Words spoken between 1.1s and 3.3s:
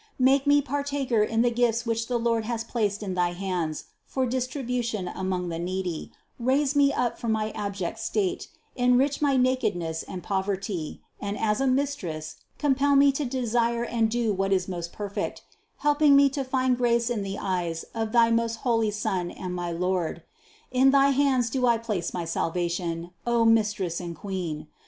in the gifts which the Lord has placed in